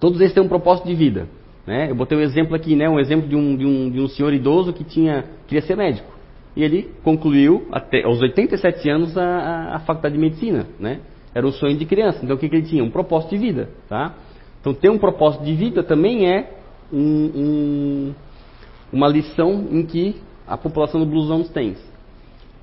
[0.00, 1.28] Todos eles têm um propósito de vida.
[1.66, 1.90] Né?
[1.90, 4.32] Eu botei um exemplo aqui, né, um exemplo de um, de um, de um senhor
[4.32, 6.18] idoso que tinha, queria ser médico
[6.58, 10.66] e ele concluiu, até aos 87 anos, a, a, a faculdade de medicina.
[10.80, 10.98] Né?
[11.32, 12.18] Era um sonho de criança.
[12.24, 12.82] Então o que, que, ele tinha?
[12.82, 13.68] Um propósito de vida.
[13.88, 14.12] Tá?
[14.60, 16.50] Então ter um propósito de vida também é
[16.92, 18.14] um, um,
[18.92, 20.16] uma lição em que
[20.48, 21.76] a população do Blusons tem.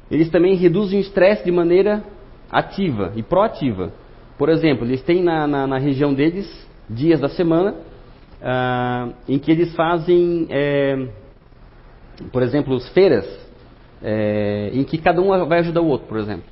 [0.10, 2.04] Eles também reduzem o estresse de maneira
[2.52, 3.92] ativa e proativa.
[4.38, 7.76] Por exemplo, eles têm na, na, na região deles dias da semana
[8.42, 11.08] ah, em que eles fazem, é,
[12.32, 13.26] por exemplo, feiras
[14.04, 16.44] é, em que cada um vai ajudar o outro, por exemplo.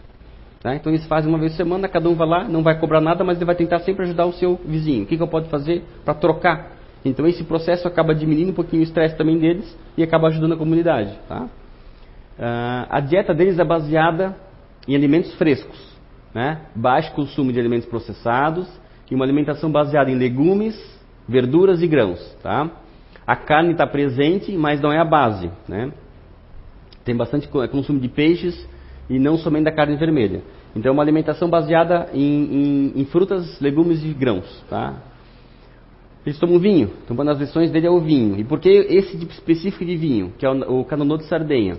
[0.62, 0.74] Tá?
[0.76, 3.24] Então eles fazem uma vez por semana, cada um vai lá, não vai cobrar nada,
[3.24, 5.04] mas ele vai tentar sempre ajudar o seu vizinho.
[5.04, 6.72] O que, que eu posso fazer para trocar?
[7.04, 10.58] Então esse processo acaba diminuindo um pouquinho o estresse também deles e acaba ajudando a
[10.58, 11.20] comunidade.
[11.28, 11.50] Tá?
[12.38, 14.36] Uh, a dieta deles é baseada
[14.88, 15.80] em alimentos frescos,
[16.34, 16.62] né?
[16.76, 18.68] baixo consumo de alimentos processados
[19.10, 20.76] e uma alimentação baseada em legumes,
[21.28, 22.20] verduras e grãos.
[22.42, 22.70] Tá?
[23.26, 25.52] A carne está presente, mas não é a base.
[25.68, 25.92] Né?
[27.06, 28.68] Tem bastante consumo de peixes
[29.08, 30.42] e não somente da carne vermelha.
[30.76, 34.64] Então é uma alimentação baseada em, em, em frutas, legumes e grãos.
[34.68, 34.96] Tá?
[36.26, 36.92] Eles tomam vinho.
[37.04, 38.40] Então uma das lições dele é o vinho.
[38.40, 41.78] E por que esse tipo específico de vinho, que é o, o Canonô de Sardenha?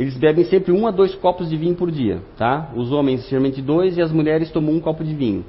[0.00, 2.22] Eles bebem sempre um a dois copos de vinho por dia.
[2.38, 2.70] Tá?
[2.74, 5.44] Os homens geralmente dois e as mulheres tomam um copo de vinho.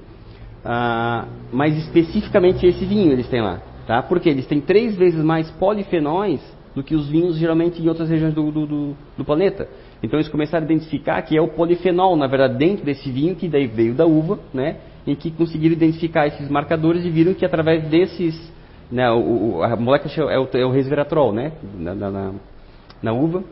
[0.66, 3.62] Ah, mas especificamente esse vinho eles têm lá.
[3.88, 4.04] Tá?
[4.04, 6.42] Porque eles têm três vezes mais polifenóis
[6.76, 9.70] do que os vinhos geralmente em outras regiões do, do, do, do, planeta.
[10.04, 13.48] Então eles começaram a identificar que é o polifenol, na verdade, dentro desse vinho, que
[13.48, 14.76] daí veio da uva, né?
[15.08, 18.52] Em que conseguiram identificar esses marcadores e viram que através desses,
[18.92, 21.54] né, o, a molécula é o, é o resveratrol, né?
[21.78, 22.34] Na, na,
[23.02, 23.44] na uva,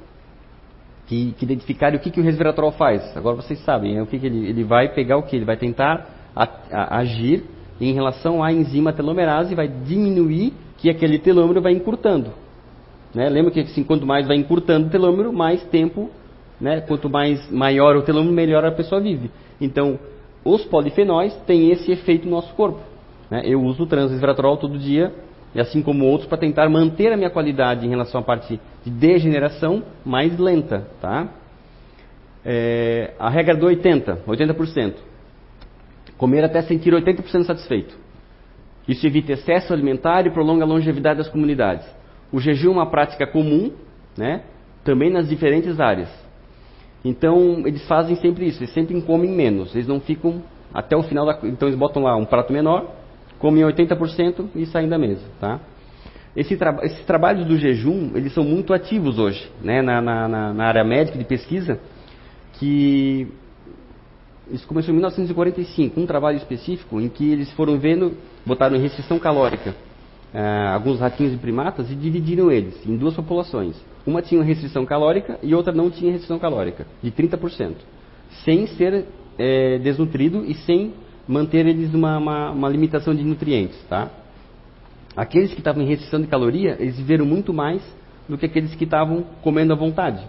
[1.09, 3.17] que, que, identificaram o que, que o resveratrol faz.
[3.17, 5.35] Agora vocês sabem, é o que, que ele, ele vai pegar o que?
[5.35, 7.43] Ele vai tentar a, a, agir
[7.81, 12.29] em relação à enzima telomerase e vai diminuir que aquele telômero vai encurtando.
[13.13, 13.27] Né?
[13.27, 16.11] Lembra que assim, quanto mais vai encurtando o telômero, mais tempo,
[16.61, 16.81] né?
[16.81, 19.31] quanto mais maior o telômero, melhor a pessoa vive.
[19.59, 19.97] Então,
[20.45, 22.81] os polifenóis têm esse efeito no nosso corpo.
[23.31, 23.41] Né?
[23.45, 25.11] Eu uso transresveratrol todo dia,
[25.53, 28.91] e assim como outros, para tentar manter a minha qualidade em relação à parte de
[28.91, 30.87] degeneração mais lenta.
[31.01, 31.27] Tá?
[32.45, 34.95] É, a regra do 80, 80%.
[36.17, 37.97] Comer até sentir 80% satisfeito.
[38.87, 41.85] Isso evita excesso alimentar e prolonga a longevidade das comunidades.
[42.31, 43.71] O jejum é uma prática comum,
[44.17, 44.43] né?
[44.83, 46.09] também nas diferentes áreas.
[47.03, 50.41] Então, eles fazem sempre isso, eles sempre comem menos, eles não ficam
[50.73, 51.39] até o final da.
[51.43, 52.93] Então, eles botam lá um prato menor,
[53.39, 55.25] comem 80% e saem da mesa.
[55.39, 55.59] Tá?
[56.35, 56.77] Esse tra...
[56.83, 59.81] Esses trabalhos do jejum, eles são muito ativos hoje, né?
[59.81, 61.79] na, na, na área médica de pesquisa,
[62.53, 63.27] que
[64.51, 69.17] isso começou em 1945, um trabalho específico em que eles foram vendo, botaram em restrição
[69.19, 69.75] calórica
[70.33, 73.75] uh, alguns ratinhos e primatas e dividiram eles em duas populações.
[74.05, 77.75] Uma tinha restrição calórica e outra não tinha restrição calórica, de 30%,
[78.43, 79.05] sem ser
[79.37, 80.93] é, desnutrido e sem
[81.29, 83.79] manter eles uma, uma, uma limitação de nutrientes.
[83.87, 84.09] Tá?
[85.15, 87.83] Aqueles que estavam em restrição de caloria, eles viveram muito mais
[88.27, 90.25] do que aqueles que estavam comendo à vontade.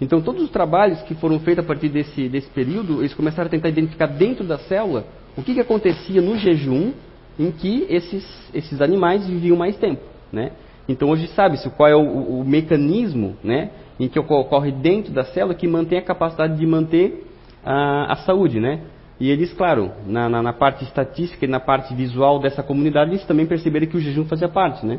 [0.00, 3.50] Então, todos os trabalhos que foram feitos a partir desse, desse período, eles começaram a
[3.50, 5.04] tentar identificar dentro da célula
[5.36, 6.92] o que, que acontecia no jejum
[7.38, 10.02] em que esses, esses animais viviam mais tempo.
[10.32, 10.52] Né?
[10.88, 15.54] Então hoje sabe-se qual é o, o, mecanismo né, em que ocorre dentro da célula
[15.54, 17.26] que mantém a capacidade de manter
[17.64, 18.58] a, a saúde.
[18.58, 18.80] Né?
[19.20, 23.26] E eles, claro, na, na, na, parte estatística e na parte visual dessa comunidade, eles
[23.26, 24.86] também perceberam que o jejum fazia parte.
[24.86, 24.98] Né?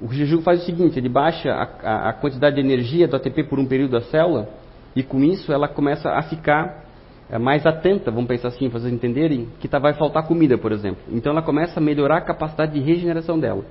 [0.00, 3.60] O jejum faz o seguinte, ele baixa a, a, quantidade de energia do ATP por
[3.60, 4.48] um período da célula
[4.96, 6.82] e com isso ela começa a ficar
[7.30, 10.70] é mais atenta, vamos pensar assim, para vocês entenderem, que tá, vai faltar comida, por
[10.70, 11.00] exemplo.
[11.10, 13.64] Então ela começa a melhorar a capacidade de regeneração dela.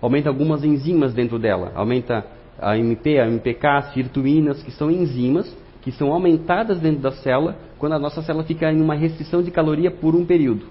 [0.00, 1.72] Aumenta algumas enzimas dentro dela.
[1.74, 2.24] Aumenta
[2.60, 5.52] a MP, a MPK, as sirtuínas, que são enzimas
[5.88, 9.50] que são aumentadas dentro da célula quando a nossa célula fica em uma restrição de
[9.50, 10.66] caloria por um período.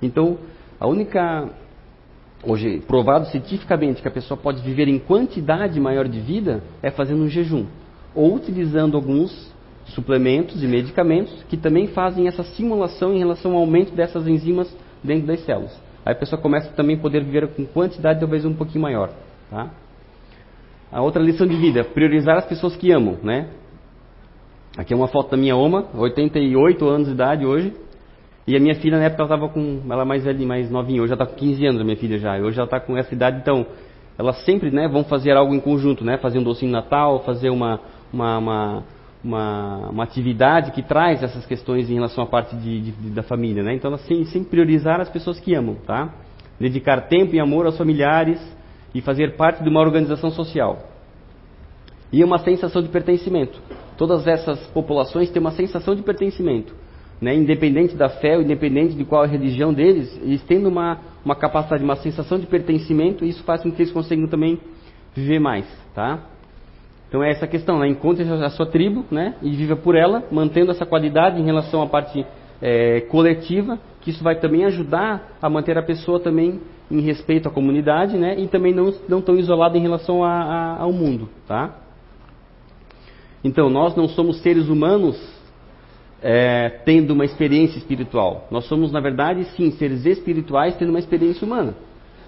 [0.00, 0.38] Então,
[0.80, 1.50] a única
[2.42, 7.22] hoje provado cientificamente que a pessoa pode viver em quantidade maior de vida é fazendo
[7.22, 7.66] um jejum
[8.14, 9.52] ou utilizando alguns
[9.88, 15.26] suplementos e medicamentos que também fazem essa simulação em relação ao aumento dessas enzimas dentro
[15.26, 15.78] das células.
[16.02, 19.10] Aí a pessoa começa também a poder viver com quantidade talvez um pouquinho maior.
[19.50, 19.68] Tá?
[20.90, 23.48] A outra lição de vida, priorizar as pessoas que amam, né?
[24.76, 27.74] Aqui é uma foto da minha oma, 88 anos de idade hoje.
[28.46, 31.02] E a minha filha na época ela estava com, ela é mais velha, mais novinha,
[31.02, 32.36] hoje ela está com 15 anos a minha filha já.
[32.38, 33.66] Hoje ela está com essa idade, então
[34.18, 36.18] elas sempre, né, vão fazer algo em conjunto, né?
[36.18, 37.80] Fazer um docinho de Natal, fazer uma,
[38.12, 38.84] uma, uma
[39.22, 43.22] uma, uma atividade que traz essas questões em relação à parte de, de, de, da
[43.22, 43.74] família, né?
[43.74, 46.12] Então, ela sem, sem priorizar as pessoas que amam, tá?
[46.58, 48.40] Dedicar tempo e amor aos familiares
[48.94, 50.88] e fazer parte de uma organização social.
[52.12, 53.60] E uma sensação de pertencimento.
[53.96, 56.74] Todas essas populações têm uma sensação de pertencimento.
[57.20, 57.34] Né?
[57.34, 61.84] Independente da fé, independente de qual é a religião deles, eles têm uma, uma capacidade,
[61.84, 64.58] uma sensação de pertencimento e isso faz com que eles consigam também
[65.14, 66.18] viver mais, tá?
[67.08, 67.86] Então é essa questão, né?
[67.86, 69.34] encontre a sua tribo né?
[69.42, 72.24] e viva por ela, mantendo essa qualidade em relação à parte
[72.60, 76.58] é, coletiva, que isso vai também ajudar a manter a pessoa também
[76.90, 78.40] em respeito à comunidade né?
[78.40, 81.28] e também não, não tão isolada em relação a, a, ao mundo.
[81.46, 81.81] Tá?
[83.44, 85.20] Então, nós não somos seres humanos
[86.22, 88.46] é, tendo uma experiência espiritual.
[88.50, 91.74] Nós somos, na verdade, sim, seres espirituais tendo uma experiência humana.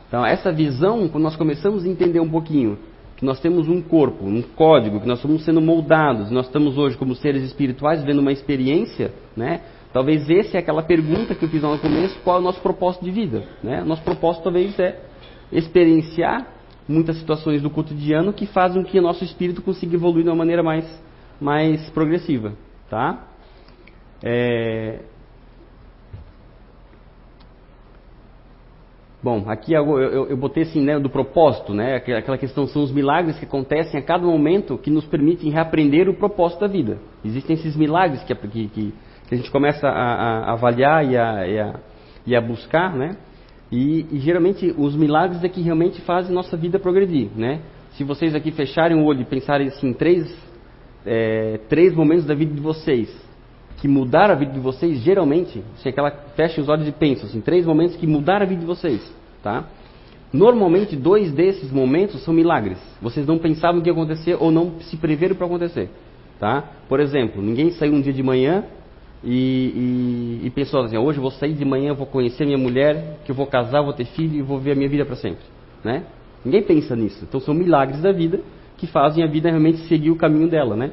[0.08, 2.78] Então, essa visão, quando nós começamos a entender um pouquinho
[3.16, 6.96] que nós temos um corpo, um código, que nós estamos sendo moldados, nós estamos hoje
[6.96, 9.60] como seres espirituais vivendo uma experiência, né?
[9.92, 12.60] Talvez essa é aquela pergunta que eu fiz lá no começo, qual é o nosso
[12.60, 13.84] propósito de vida, né?
[13.84, 15.00] Nosso propósito talvez é
[15.52, 16.48] experienciar
[16.88, 20.36] muitas situações do cotidiano que fazem com que o nosso espírito consiga evoluir de uma
[20.36, 20.84] maneira mais,
[21.44, 22.54] mais progressiva,
[22.88, 23.22] tá?
[24.22, 25.00] É,
[29.22, 32.92] Bom, aqui eu, eu, eu botei assim, né, do propósito, né, aquela questão são os
[32.92, 36.98] milagres que acontecem a cada momento que nos permitem reaprender o propósito da vida.
[37.24, 41.58] Existem esses milagres que, que, que a gente começa a, a avaliar e a, e,
[41.58, 41.80] a,
[42.26, 43.16] e a, buscar, né,
[43.72, 47.60] e, e, geralmente os milagres é que realmente fazem nossa vida progredir, né.
[47.92, 50.36] Se vocês aqui fecharem o olho e pensarem assim, três,
[51.06, 53.24] é, três momentos da vida de vocês
[53.84, 57.40] que mudaram a vida de vocês, geralmente, se aquela fecha os olhos e pensa assim,
[57.40, 59.02] três momentos que mudaram a vida de vocês,
[59.42, 59.64] tá?
[60.32, 62.78] Normalmente, dois desses momentos são milagres.
[63.02, 65.90] Vocês não pensavam que ia acontecer ou não se preveram para acontecer,
[66.40, 66.64] tá?
[66.88, 68.64] Por exemplo, ninguém saiu um dia de manhã
[69.22, 73.18] e, e, e pensou assim, hoje eu vou sair de manhã, vou conhecer minha mulher,
[73.24, 75.44] que eu vou casar, vou ter filho e vou ver a minha vida para sempre,
[75.84, 76.04] né?
[76.42, 77.22] Ninguém pensa nisso.
[77.22, 78.40] Então são milagres da vida
[78.76, 80.92] que fazem a vida realmente seguir o caminho dela, né?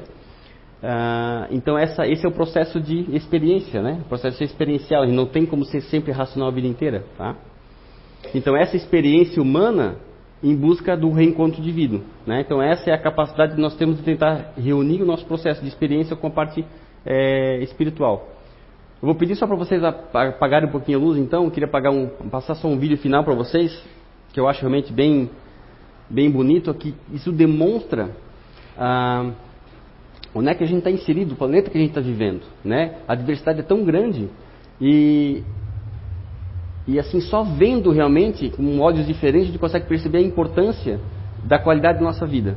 [0.82, 4.00] Ah, então essa, esse é o processo de experiência, né?
[4.04, 5.04] O processo experiencial.
[5.04, 7.36] E não tem como ser sempre racional a vida inteira, tá?
[8.34, 9.96] Então essa experiência humana
[10.42, 12.40] em busca do reencontro divino, né?
[12.40, 15.68] Então essa é a capacidade que nós temos de tentar reunir o nosso processo de
[15.68, 16.64] experiência com a parte
[17.06, 18.28] é, espiritual.
[19.00, 21.44] Eu vou pedir só para vocês apagarem um pouquinho a luz, então.
[21.44, 23.84] Eu queria um, passar só um vídeo final para vocês,
[24.32, 25.28] que eu acho realmente bem,
[26.12, 26.72] bem bonito.
[26.74, 28.10] Que isso demonstra
[28.78, 29.32] ah,
[30.34, 32.42] onde é que a gente está inserido, o planeta que a gente está vivendo.
[32.64, 32.98] Né?
[33.08, 34.28] A diversidade é tão grande
[34.80, 35.42] e,
[36.86, 41.00] e assim, só vendo realmente, com olhos diferentes, a gente consegue perceber a importância
[41.44, 42.56] da qualidade da nossa vida.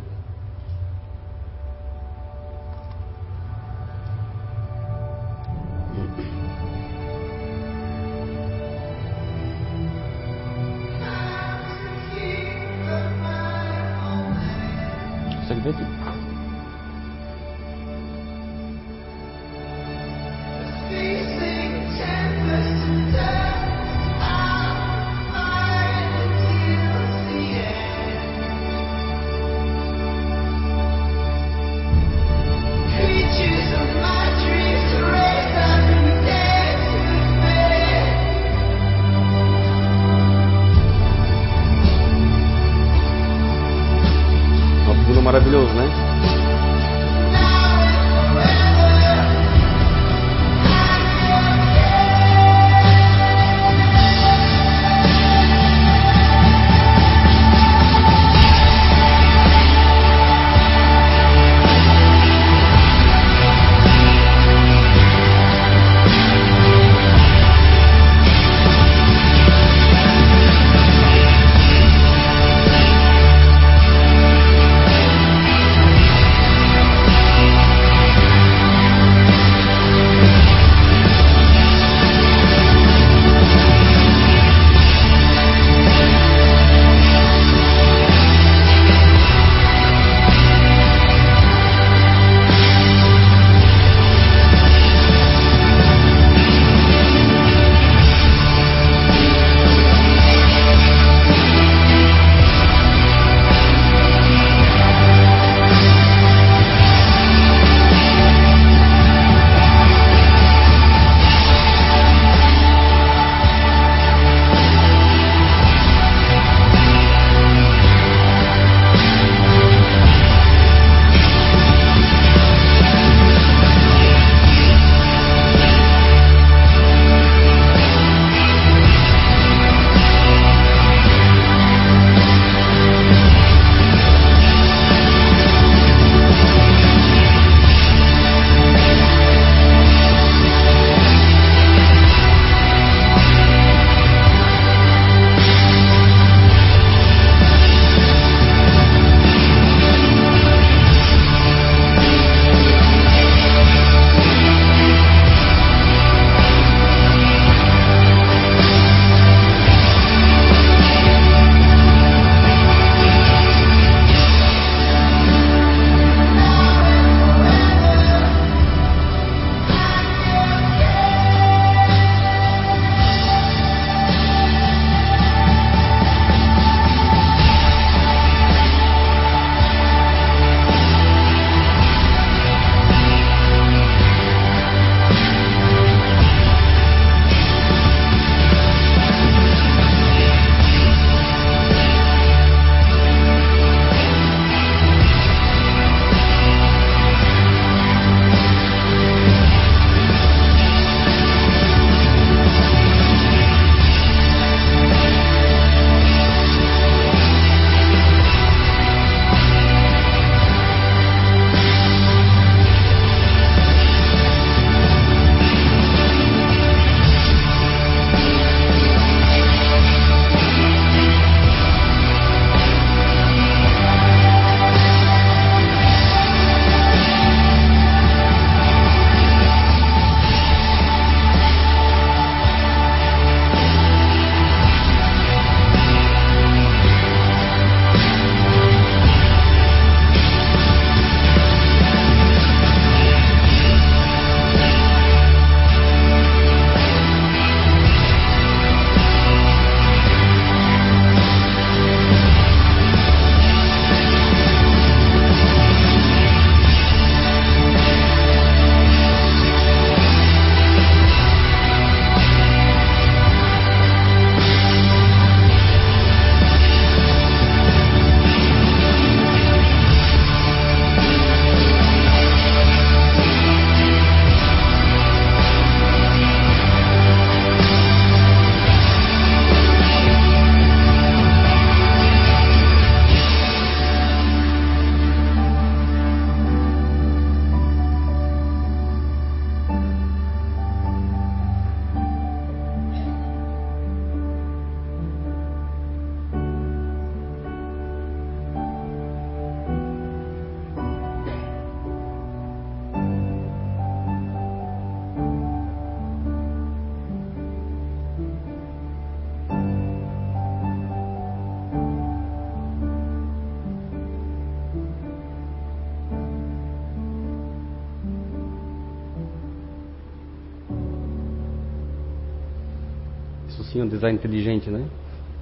[323.85, 324.85] Um design inteligente, né?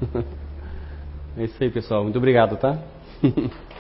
[1.36, 2.04] É isso aí, pessoal.
[2.04, 2.78] Muito obrigado, tá?